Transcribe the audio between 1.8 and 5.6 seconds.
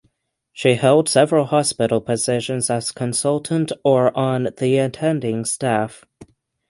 positions as consultant or on the attending